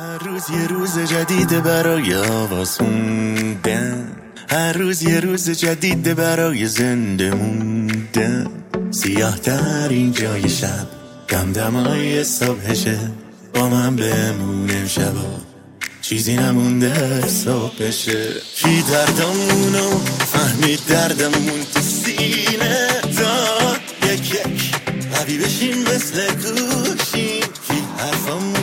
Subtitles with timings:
[0.00, 4.12] هر روز یه روز جدید برای آواز خوندن
[4.50, 8.46] هر روز یه روز جدید برای زنده موندن
[8.90, 10.86] سیاه در این جای شب
[11.28, 12.98] دم دمای صبحشه.
[13.54, 15.40] با من بمونم شبا
[16.02, 19.98] چیزی نمونده صبح بشه کی دردمونو
[20.32, 22.88] فهمید دردمون تو سینه؟
[23.18, 23.80] دار
[24.12, 24.74] یک یک.
[25.14, 28.59] قوی بشین مثل گوشین کی حرفمونو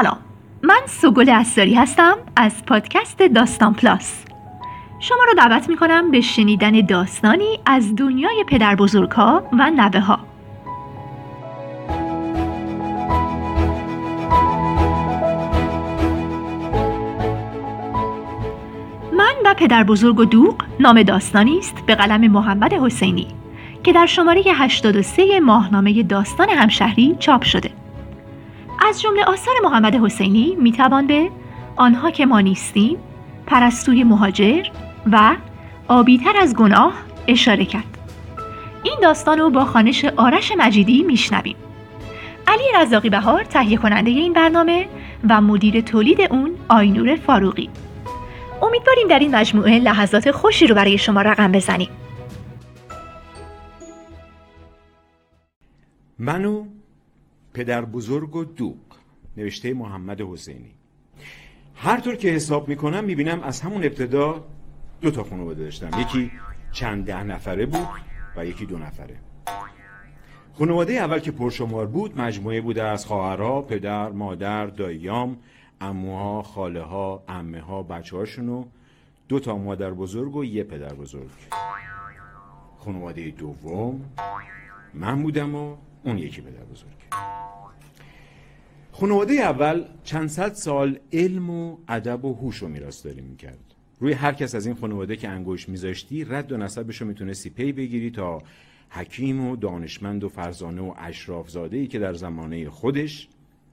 [0.00, 0.18] سلام.
[0.62, 4.24] من سوگل اساری هستم از پادکست داستان پلاس.
[5.00, 8.76] شما رو دعوت می کنم به شنیدن داستانی از دنیای پدر
[9.16, 10.18] ها و نوه ها
[19.12, 23.28] من و پدر بزرگ و دوغ نام داستانی است به قلم محمد حسینی
[23.84, 27.79] که در شماره 83 ماهنامه داستان همشهری چاپ شده.
[28.80, 31.30] از جمله آثار محمد حسینی می‌توان به
[31.76, 32.98] آنها که ما نیستیم
[33.46, 34.66] پرستوی مهاجر
[35.12, 35.36] و
[35.88, 36.92] آبیتر از گناه
[37.26, 37.98] اشاره کرد.
[38.82, 41.56] این داستان رو با خانش آرش مجیدی میشنویم.
[42.46, 44.88] علی رزاقی بهار تهیه کننده این برنامه
[45.28, 47.70] و مدیر تولید اون آینور فاروقی.
[48.62, 51.88] امیدواریم در این مجموعه لحظات خوشی رو برای شما رقم بزنیم.
[56.18, 56.64] منو
[57.54, 58.76] پدر بزرگ و دوغ
[59.36, 60.74] نوشته محمد حسینی.
[61.74, 64.44] هر طور که حساب می‌کنم می‌بینم از همون ابتدا
[65.00, 66.00] دو تا خانواده داشتم.
[66.00, 66.30] یکی
[66.72, 67.88] چند ده نفره بود
[68.36, 69.16] و یکی دو نفره.
[70.58, 75.36] خانواده اول که پرشمار بود مجموعه بوده از خواهرها، پدر، مادر، داییام،
[75.80, 78.64] اموها، خاله ها، امه ها، بچه هاشون و
[79.28, 81.30] دو تا مادر بزرگ و یه پدر بزرگ.
[82.78, 84.04] خانواده دوم
[84.94, 86.90] من بودم و اون یکی پدر بزرگ
[88.92, 93.58] خانواده اول چند صد سال علم و ادب و هوش و میراث داری می‌کرد.
[94.00, 97.72] روی هر کس از این خانواده که انگوش میذاشتی رد و نسبش رو می‌تونستی پی
[97.72, 98.42] بگیری تا
[98.90, 103.28] حکیم و دانشمند و فرزانه و اشراف زاده ای که در زمانه خودش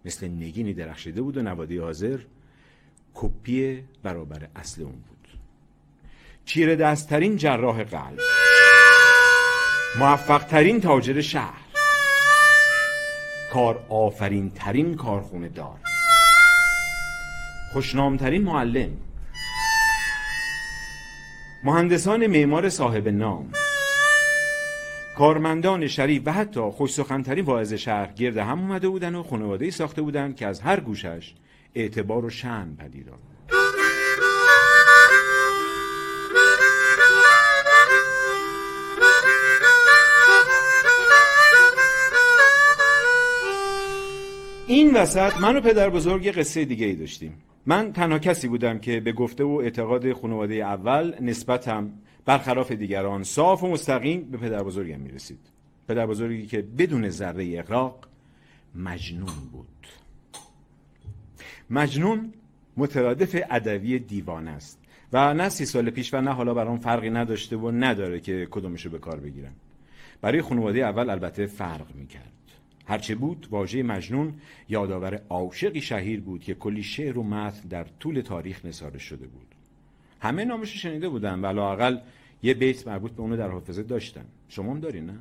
[0.06, 2.20] مثل نگینی درخشیده بود و نواده حاضر
[3.14, 5.28] کپی برابر اصل اون بود.
[6.46, 8.20] چیره دستترین جراح قلب
[10.00, 11.67] موفق ترین تاجر شهر
[13.54, 15.80] کار آفرین ترین کارخونه دار.
[17.74, 18.90] خوشنامترین معلم.
[21.64, 23.52] مهندسان معمار صاحب نام.
[25.18, 30.02] کارمندان شریف و حتی خوش سخنترین واعظ شهر گرد هم اومده بودن و خانواده ساخته
[30.02, 31.34] بودن که از هر گوشش
[31.76, 33.37] اعتبار و شن پدید این
[44.98, 47.34] وسط من و پدر بزرگ یه قصه دیگه ای داشتیم.
[47.66, 51.92] من تنها کسی بودم که به گفته و اعتقاد خانواده اول نسبتم
[52.26, 55.40] برخلاف دیگران صاف و مستقیم به پدر بزرگم می‌رسید.
[55.88, 58.08] پدر بزرگی که بدون ذره اقراق
[58.76, 59.88] مجنون بود.
[61.70, 62.34] مجنون
[62.78, 64.80] مترادف ادوی دیوان است
[65.14, 68.90] و نه سی سال پیش و نه حالا برام فرقی نداشته و نداره که کدومشو
[68.90, 69.54] به کار بگیرم.
[70.22, 72.37] برای خانواده اول البته فرق می‌کرد.
[72.88, 74.34] هرچه بود واژه مجنون
[74.70, 79.56] یادآور عاشقی شهیر بود که کلی شعر و متن در طول تاریخ نثار شده بود.
[80.22, 81.98] همه نامش شنیده بودن و لاقل
[82.44, 84.26] یه بیت مربوط به اونو در حافظه داشتن.
[84.50, 85.20] شما هم دارین نه؟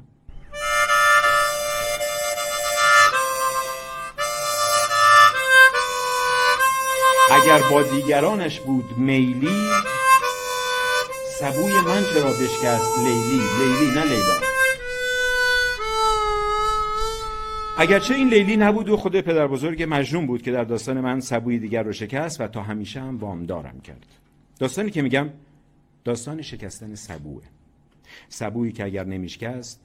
[7.31, 9.69] اگر با دیگرانش بود میلی
[11.41, 14.55] سبوی من چرا بشکست لیلی؟ لیلی نه لیلا.
[17.78, 21.59] اگرچه این لیلی نبود و خود پدر بزرگ مجنون بود که در داستان من سبوی
[21.59, 24.06] دیگر رو شکست و تا همیشه هم وامدارم کرد.
[24.59, 25.28] داستانی که میگم
[26.04, 27.42] داستان شکستن سبوه.
[28.28, 29.80] سبویی که اگر نمیشکست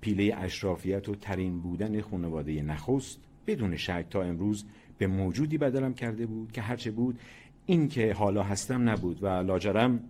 [0.00, 4.64] پیله اشرافیت و ترین بودن خانواده نخست بدون شک تا امروز
[4.98, 7.18] به موجودی بدلم کرده بود که هرچه بود
[7.66, 10.00] این که حالا هستم نبود و لاجرم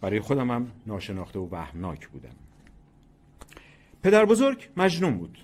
[0.00, 2.34] برای خودم هم ناشناخته و وهمناک بودم.
[4.02, 5.38] پدر بزرگ مجنون بود.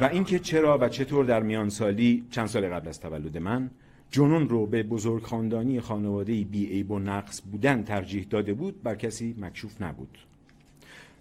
[0.00, 3.70] و اینکه چرا و چطور در میان سالی چند سال قبل از تولد من
[4.10, 8.94] جنون رو به بزرگ خاندانی خانواده بی عیب و نقص بودن ترجیح داده بود بر
[8.94, 10.18] کسی مکشوف نبود.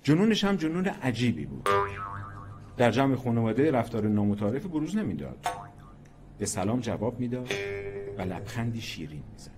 [0.04, 1.70] جنونش هم جنون عجیبی بود.
[2.78, 5.48] در جمع خانواده رفتار نامتعارف بروز نمی‌داد.
[6.40, 7.52] به سلام جواب می‌داد
[8.18, 9.52] و لبخندی شیرین می‌زد.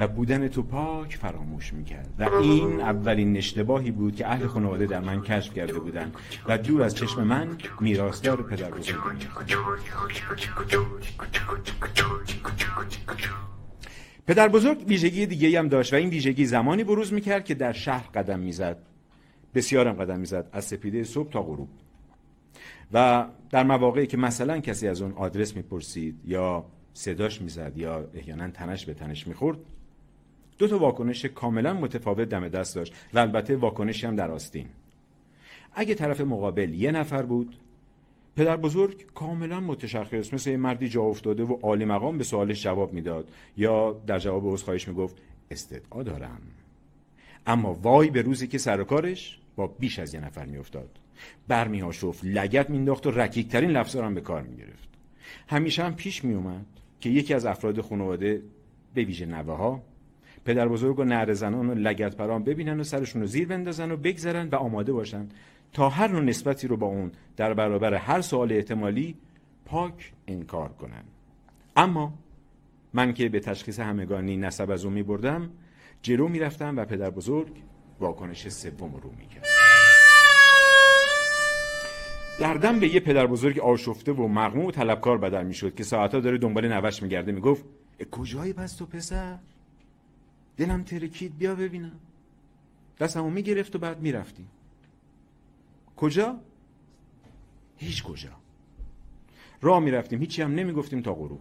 [0.00, 2.08] و بودن تو پاک فراموش می‌کرد.
[2.18, 6.14] و این اولین اشتباهی بود که اهل خانواده در من کشف کرده بودند
[6.46, 7.48] و دور از چشم من
[7.80, 8.98] میراثدار پدر بزرگ
[14.26, 18.08] پدر بزرگ ویژگی دیگه هم داشت و این ویژگی زمانی بروز می‌کرد که در شهر
[18.14, 18.76] قدم می‌زد.
[19.54, 21.68] بسیارم قدم می‌زد از سپیده صبح تا غروب.
[22.92, 26.64] و در مواقعی که مثلا کسی از اون آدرس می‌پرسید یا
[26.94, 29.58] صداش می‌زد یا احیانا تنش به تنش می‌خورد
[30.60, 34.66] دو تا واکنش کاملا متفاوت دم دست داشت و البته واکنشی هم در آستین.
[35.74, 37.56] اگه طرف مقابل یه نفر بود
[38.36, 43.28] پدر بزرگ کاملا متشخص مثل مردی جا افتاده و عالی مقام به سوالش جواب می‌داد
[43.56, 45.16] یا در جواب عذرخواهیش می‌گفت
[45.50, 46.40] استدعا دارم.
[47.46, 50.90] اما وای به روزی که سر کارش با بیش از یه نفر میافتاد.
[51.48, 54.88] برمی شفت لگت مینداخت و رکیکترین لفظا هم به کار می‌گرفت.
[55.48, 56.66] همیشه هم پیش میومد
[57.00, 58.42] که یکی از افراد خانواده
[58.94, 59.82] به ویژه نوه ها
[60.44, 63.96] پدر بزرگ و نهر زنان و لگت پران ببینن و سرشون رو زیر بندازن و
[63.96, 65.28] بگذرن و آماده باشن
[65.72, 69.16] تا هر نوع نسبتی رو با اون در برابر هر سوال احتمالی
[69.64, 71.04] پاک انکار کنن
[71.76, 72.14] اما
[72.94, 75.50] من که به تشخیص همگانی نسب از اون می بردم
[76.02, 77.62] جلو می رفتم و پدر بزرگ
[78.00, 79.46] واکنش سوم رو می کرد
[82.40, 86.20] دردم به یه پدر بزرگ آشفته و مغموم و طلبکار بدل می شد که ساعتها
[86.20, 87.64] داره دنبال نوش می گرده می گفت
[88.10, 89.38] کجایی بس تو پسر؟
[90.60, 91.92] دلم ترکید بیا ببینم.
[93.00, 94.48] دستمو می گرفت و بعد می رفتیم
[95.96, 96.36] کجا؟
[97.76, 98.28] هیچ کجا.
[99.62, 101.40] راه می رفتیم هیچی هم نمی گفتیم تا غروب.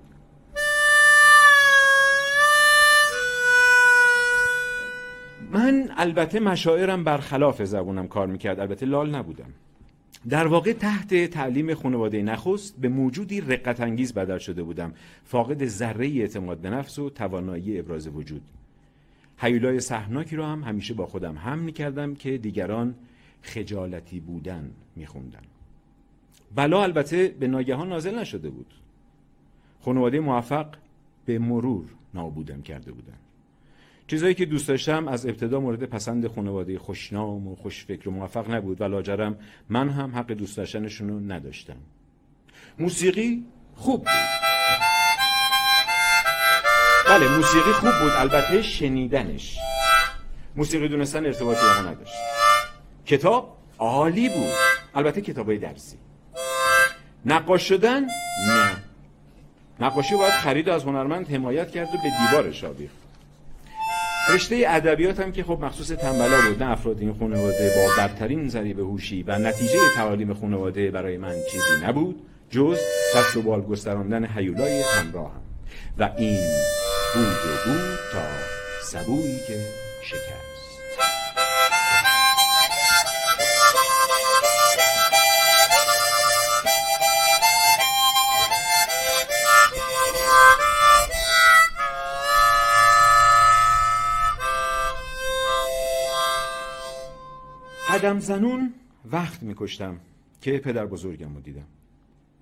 [5.51, 8.60] من البته مشاعرم برخلاف زبونم کار می‌کرد.
[8.60, 9.54] البته لال نبودم.
[10.30, 14.94] در واقع تحت تعلیم خانواده نخست به موجودی رقت انگیز بدل شده بودم.
[15.25, 18.42] فاقد ذره اعتماد به نفس و توانایی ابراز وجود.
[19.39, 22.95] حیولای سحناکی رو هم همیشه با خودم هم می‌کردم که دیگران
[23.41, 25.41] خجالتی بودن میخوندن.
[26.56, 28.74] بلا البته به ناگهان نازل نشده بود.
[29.81, 30.68] خانواده موفق
[31.25, 33.18] به مرور نابودم کرده بودن.
[34.07, 38.81] چیزایی که دوست داشتم از ابتدا مورد پسند خانواده خوشنام و خوشفکر و موفق نبود
[38.81, 39.36] و لاجرم
[39.69, 41.77] من هم حق دوست داشتنشون رو نداشتم.
[42.80, 43.45] موسیقی
[43.75, 44.49] خوب بود.
[47.09, 49.57] بله موسیقی خوب بود البته شنیدنش.
[50.56, 52.13] موسیقی دونستن ارتباطی با نداشت.
[53.06, 54.51] کتاب عالی بود
[54.95, 55.97] البته کتابای درسی.
[57.25, 58.01] نقاش شدن؟
[58.47, 58.77] نه.
[59.79, 62.95] نقاشی باید خرید از هنرمند حمایت کرد و به دیوارش آویخت.
[64.33, 68.79] رشته ادبیات هم که خب مخصوص تنبلا بود نه افراد این خانواده با برترین ذریب
[68.79, 72.79] هوشی و نتیجه تعالیم خانواده برای من چیزی نبود جز
[73.15, 75.41] دست و بال گستراندن حیولای همراه هم.
[76.00, 76.39] و این
[77.13, 78.25] بود و بود تا
[78.83, 79.59] سبویی که
[80.03, 80.50] شکر
[97.89, 98.73] قدم زنون
[99.12, 100.00] وقت میکشتم
[100.41, 101.67] که پدر بزرگم رو دیدم.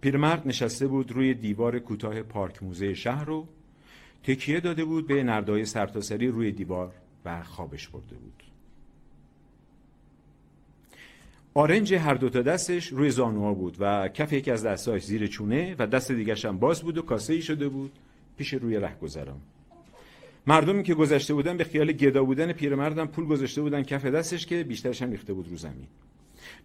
[0.01, 3.47] پیرمرد نشسته بود روی دیوار کوتاه پارک موزه شهر رو
[4.23, 6.93] تکیه داده بود به نردای سرتاسری روی دیوار
[7.25, 8.43] و خوابش برده بود.
[11.53, 15.75] آرنج هر دو تا دستش روی زانوها بود و کف یکی از دستاش زیر چونه
[15.79, 17.91] و دست دیگرش هم باز بود و کاسه ای شده بود
[18.37, 19.41] پیش روی رهگذران.
[20.47, 24.63] مردمی که گذشته بودن به خیال گدا بودن پیرمردم پول گذاشته بودن کف دستش که
[24.63, 25.87] بیشترش هم ریخته بود رو زمین.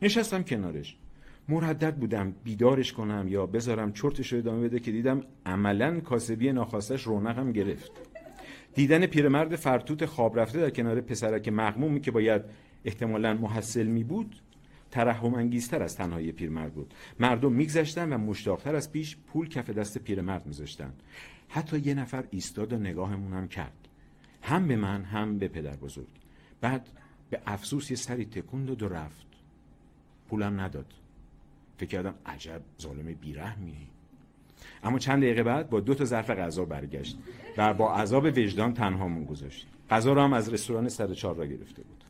[0.02, 0.96] نشستم کنارش.
[1.48, 7.02] مردد بودم بیدارش کنم یا بذارم چرتش رو ادامه بده که دیدم عملا کاسبی ناخواستش
[7.02, 7.92] رونقم گرفت.
[8.74, 12.42] دیدن پیرمرد فرتوت خواب رفته در کنار پسرک مغمومی که باید
[12.84, 14.36] احتمالا محصل می بود
[14.90, 16.94] ترحم انگیزتر از تنهایی پیرمرد بود.
[17.20, 20.92] مردم میگذشتن و مشتاقتر از پیش پول کف دست پیرمرد میذاشتن.
[21.48, 23.88] حتی یه نفر ایستاد و نگاهمون هم کرد.
[24.42, 26.08] هم به من هم به پدر بزرگ.
[26.60, 26.88] بعد
[27.30, 29.26] به افسوس یه سری تکوند و رفت.
[30.28, 31.01] پولم نداد.
[31.82, 33.88] فکر کردم عجب ظالم بیرحمی.
[34.82, 37.18] اما چند دقیقه بعد با دو تا ظرف غذا برگشت
[37.56, 39.66] و با عذاب وجدان تنهامون گذاشت.
[39.90, 42.04] غذا رو هم از رستوران سر چهار را گرفته بود.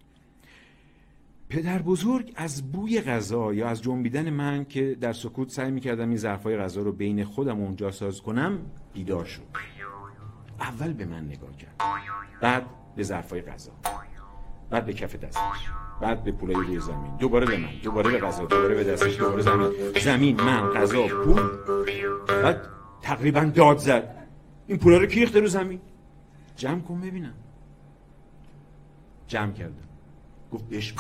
[1.49, 6.19] پدر بزرگ از بوی غذا یا از جنبیدن من که در سکوت سعی می‌کردم این
[6.19, 8.59] ظرفای غذا رو بین خودم اونجا ساز کنم
[8.93, 9.43] بیدار شد.
[10.61, 11.75] اول به من نگاه کرد
[12.41, 13.73] بعد به ظرفای غذا.
[14.73, 15.69] بعد به کف دستش
[16.01, 17.17] بعد به پولای روی زمین.
[17.17, 19.71] دوباره به من دوباره به غذا دوباره به دستش دوباره زمین.
[20.01, 21.43] زمین من غذا پول.
[22.27, 22.69] بعد
[23.03, 24.27] تقریبا داد زد.
[24.67, 25.81] این پولا رو کی ریخته رو زمین؟
[26.57, 27.35] جمع کن ببینم.
[29.27, 29.89] جمع کردم.
[30.53, 30.95] گفت بش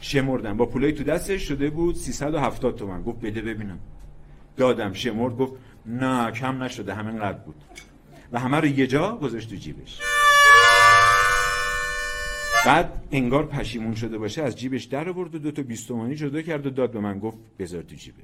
[0.00, 0.56] شمردم.
[0.56, 3.78] با پولای تو دستش شده بود 370 تومن گفت بده ببینم.
[4.56, 4.92] دادم.
[4.92, 5.52] شمرد گفت
[5.86, 6.94] نه کم نشده.
[6.94, 7.56] همین قد بود.
[8.32, 10.00] و همه رو یه جا گذاشت تو جیبش.
[12.66, 16.42] بعد انگار پشیمون شده باشه از جیبش در آورد و دو تا 20 تومانی جدا
[16.42, 18.18] کرد و داد به من گفت بذار تو جیبت.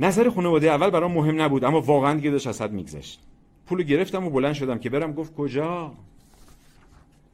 [0.00, 3.20] نظر خانواده اول برام مهم نبود اما واقعا دیگه داشت از حد میگذشت
[3.66, 5.94] پولو گرفتم و بلند شدم که برم گفت کجا؟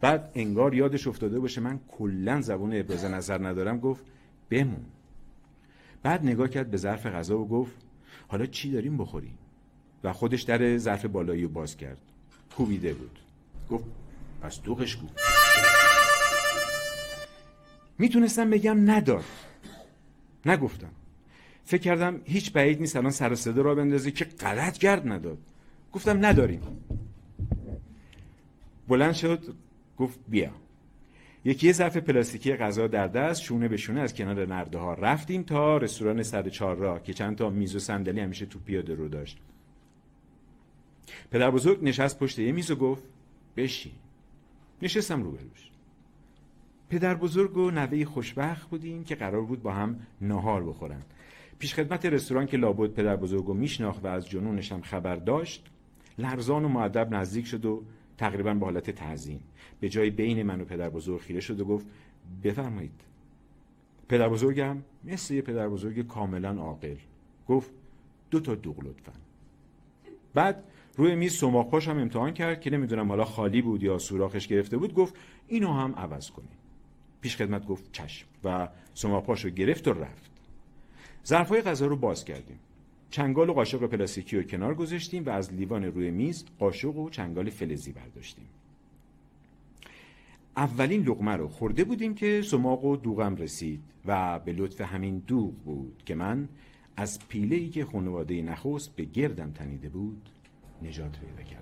[0.01, 4.05] بعد انگار یادش افتاده باشه من کلا زبون ابراز نظر ندارم گفت
[4.51, 4.85] بمون.
[6.03, 7.73] بعد نگاه کرد به ظرف غذا و گفت
[8.29, 9.39] حالا چی داریم بخوریم؟
[10.05, 11.99] و خودش در ظرف بالایی باز کرد.
[12.57, 13.19] کوبیده بود.
[13.71, 13.85] گفت
[14.43, 15.11] پس دوغش بود
[17.99, 19.25] می‌تونستم بگم ندار.
[20.47, 20.91] نگفتم.
[21.65, 25.39] فکر کردم هیچ بعید نیست الان سر صدا را بندازی که غلط گرد نداد.
[25.93, 26.63] گفتم نداریم.
[28.89, 29.55] بلند شد
[29.99, 30.51] گفت بیا.
[31.45, 35.77] یکی ظرف پلاستیکی غذا در دست شونه به شونه از کنار نرده ها رفتیم تا
[35.77, 39.39] رستوران سر چهار راه که چند تا میز و صندلی همیشه تو پیاده رو داشت.
[41.31, 43.03] پدر بزرگ نشست پشت یه میز و گفت
[43.57, 43.93] بشین.
[44.83, 45.71] نشستم روبروش
[46.91, 51.03] پدر بزرگ و نوه خوشبخت بودیم که قرار بود با هم ناهار بخورن.
[51.59, 55.71] پیش خدمت رستوران که لابد پدر بزرگ رو میشناخت و از جنونش هم خبر داشت
[56.19, 57.83] لرزان و معدب نزدیک شد و
[58.19, 59.41] تقریبا به حالت تعظیم.
[59.81, 61.87] به جای بین من و پدر بزرگ خیره شد و گفت
[62.45, 63.01] بفرمایید.
[64.09, 66.97] پدر بزرگم مثل یه پدر بزرگ کاملا عاقل
[67.49, 67.71] گفت
[68.31, 69.13] دو تا دوغ لطفا.
[70.35, 70.65] بعد
[70.97, 74.95] روی میز سماق هم امتحان کرد که نمی‌دونم حالا خالی بود یا سوراخش گرفته بود
[74.95, 75.15] گفت
[75.49, 76.49] اینو هم عوض کنی.
[77.21, 80.31] پیش خدمت گفت چشم و سماق رو گرفت و رفت.
[81.27, 82.59] ظرفای غذا رو باز کردیم.
[83.11, 87.51] چنگال و قاشق پلاستیکی رو کنار گذاشتیم و از لیوان روی میز قاشق و چنگال
[87.51, 88.47] فلزی برداشتیم.
[90.57, 95.55] اولین لقمه رو خورده بودیم که سماق و دوغم رسید و به لطف همین دوغ
[95.55, 96.49] بود که من
[96.97, 100.29] از پیله ای که خانواده نخست به گردم تنیده بود
[100.83, 101.61] نجات پیدا کردم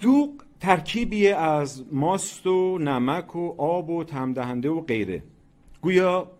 [0.00, 0.30] دوغ
[0.60, 5.22] ترکیبی از ماست و نمک و آب و تمدهنده و غیره.
[5.80, 6.39] گویا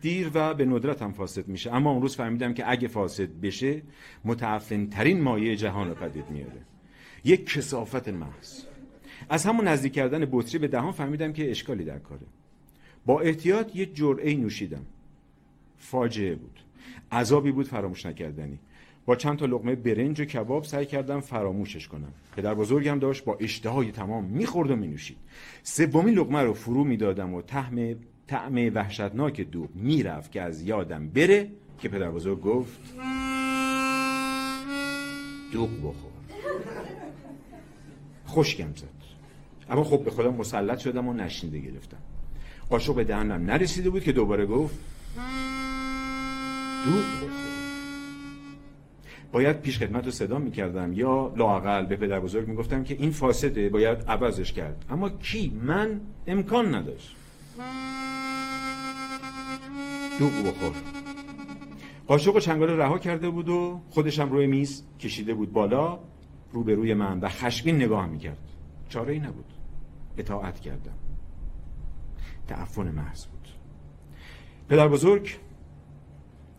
[0.00, 1.74] دیر و به ندرت هم فاسد میشه.
[1.74, 3.82] اما اون روز فهمیدم که اگه فاسد بشه
[4.24, 6.60] متعفن ترین مایه جهان رو پدید میاره.
[7.24, 8.62] یک کسافت محض.
[9.28, 12.26] از همون نزدیک کردن بطری به دهان فهمیدم که اشکالی در کاره.
[13.06, 14.86] با احتیاط یه جرعه نوشیدم.
[15.78, 16.60] فاجعه بود.
[17.12, 18.58] عذابی بود فراموش نکردنی.
[19.06, 22.12] با چند تا لقمه برنج و کباب سعی کردم فراموشش کنم.
[22.36, 25.16] پدر بزرگم داشت با اشتهای تمام می‌خورد و مینوشید.
[25.62, 27.96] سومین لقمه رو فرو می‌دادم و تهم
[28.30, 32.80] طعم وحشتناک دوغ می‌رفت که از یادم بره که پدر بزرگ گفت
[35.52, 36.10] دوغ بخور.
[38.26, 38.88] خوشگم زد.
[39.70, 41.96] اما خب به خودم مسلط شدم و نشنیده گرفتم.
[42.70, 44.78] قاشق به دهنم نرسیده بود که دوباره گفت
[46.84, 47.30] دوغ بخور.
[49.32, 53.68] باید پیش خدمت رو صدا می‌کردم یا لاقل به پدر بزرگ می‌گفتم که این فاسده
[53.68, 54.84] باید عوضش کرد.
[54.90, 57.16] اما کی؟ من؟ امکان نداشت.
[60.20, 60.72] دوغ بخور.
[62.06, 65.98] قاشق و چنگال رها کرده بود و خودشم روی میز کشیده بود بالا
[66.52, 68.38] روبروی من و خشمگین نگاه می‌کرد.
[68.88, 69.44] چاره ای نبود.
[70.18, 70.94] اطاعت کردم.
[72.48, 73.48] تعفن محض بود.
[74.68, 75.36] پدر بزرگ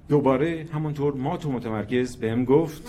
[0.09, 2.83] دوباره همونطور مات و متمرکز بهم گفت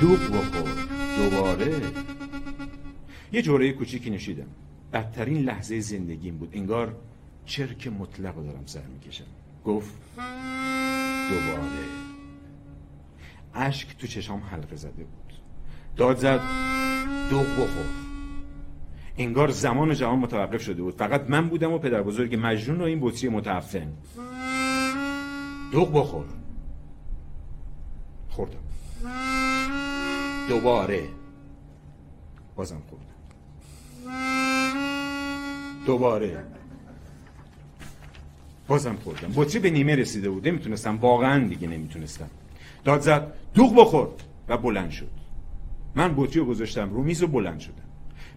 [0.00, 0.70] دوغ بخور.
[1.16, 1.80] دوباره.
[3.32, 4.48] یه جوره کوچیکی نشیدم
[4.92, 6.50] بدترین لحظه زندگیم بود.
[6.52, 6.96] انگار
[7.46, 9.24] چرک مطلق دارم سر می‌کشم
[9.64, 9.94] گفت
[11.30, 12.06] دوباره
[13.54, 15.32] اشک تو چشام حلقه زده بود
[15.96, 16.40] داد زد
[17.30, 17.86] دوغ بخور
[19.18, 23.00] انگار زمان جهان متوقف شده بود فقط من بودم و پدر بزرگ مجنون و این
[23.00, 23.92] بطری متعفن
[25.72, 26.24] دوغ بخور
[28.28, 28.58] خوردم
[30.48, 31.08] دوباره
[32.56, 33.06] بازم خوردم
[35.86, 36.44] دوباره
[38.68, 39.32] بازم خوردم.
[39.36, 40.96] بطری به نیمه رسیده بود؟ نمی‌تونستم.
[40.96, 42.28] واقعا دیگه نمی‌تونستم.
[42.84, 44.08] داد زد دوغ بخور
[44.48, 45.10] و بلند شد.
[45.94, 47.74] من بطری رو گذاشتم رو میز و بلند شدم.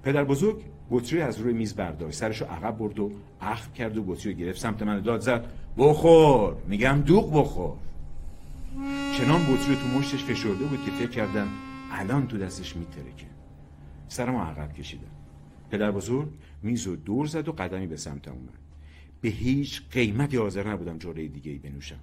[0.03, 2.17] پدر بزرگ بطری از روی میز برداشت.
[2.17, 4.59] سرشو عقب برد و اخم کرد و بطری رو گرفت.
[4.59, 5.45] سمت من داد زد
[5.77, 6.55] بخور.
[6.67, 7.73] میگم دوغ بخور.
[9.17, 11.47] چنان بطری تو مشتش فشرده بود که فکر کردم
[11.91, 13.25] الان تو دستش میترکه.
[14.07, 15.03] سرم عقب کشیدم.
[15.71, 16.27] پدر بزرگ
[16.63, 18.68] میز و دور زد و قدمی به سمت اومد.
[19.21, 21.99] به هیچ قیمتی حاضر نبودم جوره دیگه ای بنوشم.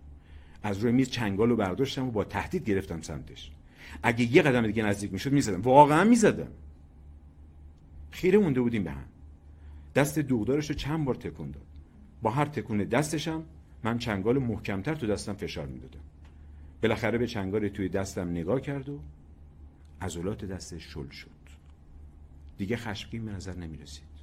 [0.63, 3.51] از روی میز چنگال رو برداشتم و با تهدید گرفتم سمتش.
[4.03, 5.61] اگه یه قدم دیگه نزدیک می‌شد می‌زدم.
[5.61, 6.49] واقعا می‌زدم.
[8.11, 9.05] خیره مونده بودیم به هم.
[9.95, 11.67] دست دوغدارش رو چند بار تکون داد.
[12.23, 13.45] با هر تکون دستشم
[13.85, 16.01] من چنگال محکمتر تو دستم فشار می‌دادم.
[16.83, 19.01] بالاخره به چنگال توی دستم نگاه کرد و
[20.01, 21.31] عضلات دستش شل شد.
[22.59, 24.16] دیگه خشمگین به نظر نمی رسید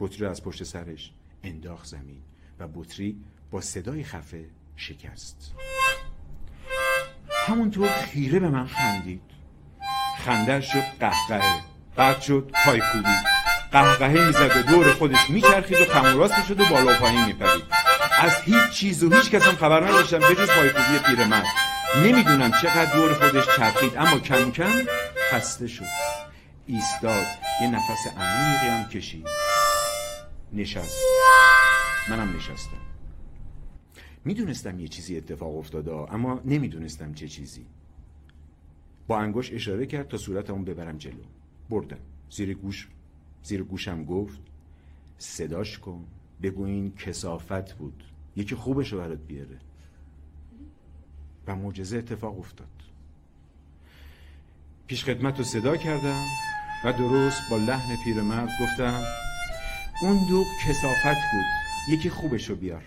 [0.00, 1.12] بطری از پشت سرش
[1.44, 2.22] انداخت زمین
[2.58, 3.16] و بطری
[3.50, 4.44] با صدای خفه
[4.76, 5.54] شکست.
[7.46, 9.22] همونطور خیره به من خندید.
[10.24, 11.60] خندش شد قهقهه.
[11.96, 13.14] بعد شد پایکوبی.
[13.72, 17.64] قهقهه می‌زد و دور خودش میچرخید و خم راست و بالا و پایین میپرید.
[18.20, 21.46] از هیچ چیز و هیچ کس هم خبر نداشتم بجز پایکوبی پیرمرد
[22.04, 24.72] نمی‌دونم چقدر دور خودش چرخید اما کم کم
[25.30, 25.84] خسته شد.
[26.66, 27.26] ایستاد
[27.62, 29.26] یه نفس عمیقی هم کشید.
[30.52, 30.98] نشست.
[32.10, 32.76] منم نشستم.
[34.24, 37.66] می‌دونستم یه چیزی اتفاق افتاده اما نمی‌دونستم چه چیزی.
[39.06, 41.22] با انگوش اشاره کرد تا صورتمون ببرم جلو.
[41.70, 41.98] بردم.
[42.30, 42.88] زیر گوش
[43.42, 44.40] زیر گوشم گفت
[45.18, 46.04] صداش کن.
[46.42, 48.04] بگو این کسافت بود.
[48.36, 49.58] یکی خوبش رو برات بیاره.
[51.46, 52.68] و معجزه اتفاق افتاد.
[54.86, 56.24] پیش خدمت رو صدا کردم
[56.84, 59.02] و درست با لحن پیرمرد گفتم
[60.02, 61.44] اون دوغ کسافت بود.
[61.88, 62.82] یکی خوبش رو بیار.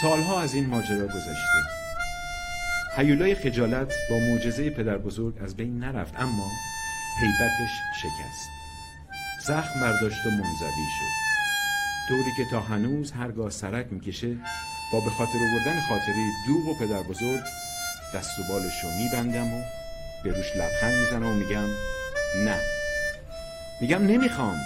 [0.00, 1.62] سالها از این ماجرا گذشته.
[2.96, 6.50] حیولای خجالت با معجزه پدر بزرگ از بین نرفت اما
[7.20, 7.70] حیبتش
[8.02, 8.50] شکست.
[9.46, 11.28] زخم برداشت و منزوی شد.
[12.08, 14.36] طوری که تا هنوز هرگاه سرک می‌کشه
[14.92, 17.40] با به خاطر آوردن خاطره دوغ و پدر بزرگ
[18.14, 19.62] دست و بالش رو میبندم و
[20.24, 21.68] به روش لبخند می‌زنم و میگم
[22.44, 22.77] نه.
[23.80, 24.56] میگم نمی‌خوام.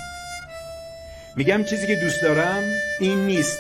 [1.37, 2.63] میگم چیزی که دوست دارم
[3.01, 3.59] این نیست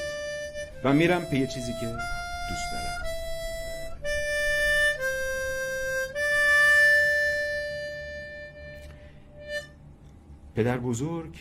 [0.84, 3.02] و میرم پی چیزی که دوست دارم.
[10.54, 11.36] پدر بزرگ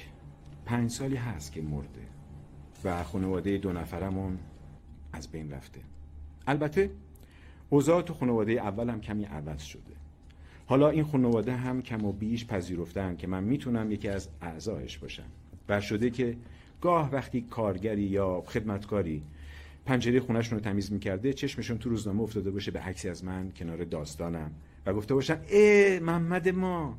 [0.65, 2.08] پنج سالی هست که مرده
[2.84, 4.39] و خانواده دو نفرمون
[5.13, 5.80] از بین رفته.
[6.47, 6.89] البته
[7.69, 10.00] اوضاع تو خانواده اولم کمی عوض شده.
[10.71, 15.23] حالا این خانواده هم کم و بیش پذیرفتن که من می‌تونم یکی از اعضایش باشم.
[15.69, 16.38] و شده که
[16.81, 19.23] گاه وقتی کارگری یا خدمتکاری
[19.86, 23.84] پنجره خونهشون رو تمیز می‌کرده چشمشون تو روزنامه افتاده باشه به عکسی از من کنار
[23.84, 24.51] داستانم
[24.86, 26.97] و گفته باشن ای محمد ما.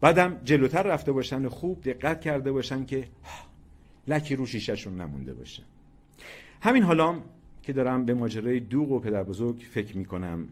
[0.00, 3.04] بعدم جلوتر رفته باشن و خوب دقت کرده باشن که
[4.08, 5.62] لکی رو شیشهشون نمونده باشه.
[6.60, 7.14] همین حالا
[7.62, 10.48] که دارم به ماجرای دوغ و پدر بزرگ فکر می‌کنم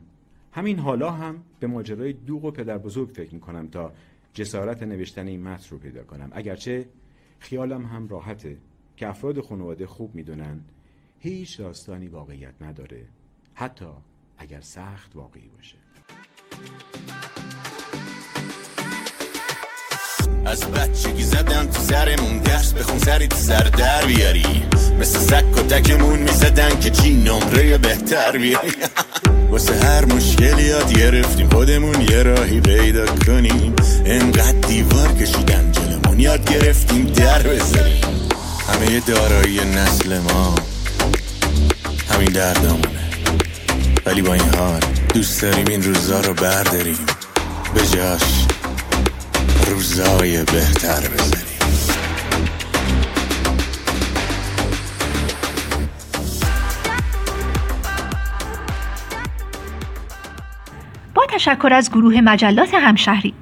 [0.57, 3.93] همین حالا هم به ماجرای دوغ و پدر بزرگ فکر می‌کنم تا
[4.33, 6.31] جسارت نوشتن این متن رو پیدا کنم.
[6.33, 6.89] اگرچه
[7.39, 8.57] خیالم هم راحته
[8.97, 10.61] که افراد خانواده خوب می‌دونن
[11.19, 13.07] هیچ داستانی واقعیت نداره
[13.55, 13.87] حتی
[14.39, 15.77] اگر سخت واقعی باشه.
[20.47, 24.67] از بچگی زدن تو سرمون درس بخون سری تو سر در بیاری.
[25.01, 28.71] مثل سک و تکمون می‌زدن که چی نمره بهتر بیاری.
[29.57, 31.49] واسه هر مشکلی یاد گرفتیم.
[31.49, 33.75] خودمون یه راهی پیدا کنیم.
[34.05, 37.07] انقدر دیوار کشیدن جلمون یاد گرفتیم.
[37.07, 38.01] در بزنیم
[38.69, 40.55] همه دارایی نسل ما
[42.11, 43.11] همین دردامونه.
[44.07, 44.81] ولی با این حال
[45.15, 47.07] دوست داریم این روزا رو برداریم.
[47.75, 48.47] به جاش
[49.67, 51.46] روزای بهتر بزنیم
[61.37, 63.35] تشکر از گروه مجلات همشهری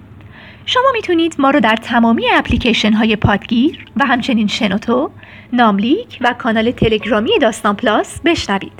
[0.66, 5.10] شما می‌تونید ما رو در تمامی اپلیکیشن های پادگیر و همچنین شنوتو،
[5.52, 8.72] ناملیک و کانال تلگرامی داستان پلاس بشنوید.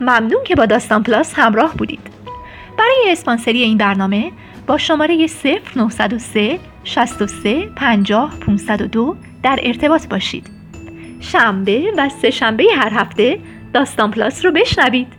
[0.00, 2.10] ممنون که با داستان پلاس همراه بودید.
[2.78, 4.32] برای اسپانسری این برنامه
[4.66, 5.26] با شماره
[5.74, 10.50] 0903 63 50 502 در ارتباط باشید.
[11.20, 13.38] شنبه و سه شنبه هر هفته
[13.72, 15.15] داستان پلاس رو بشنوید.